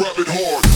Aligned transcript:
drop 0.00 0.18
it 0.18 0.28
hard. 0.28 0.69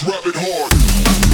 drop 0.00 0.24
it 0.24 0.34
hard. 0.34 1.29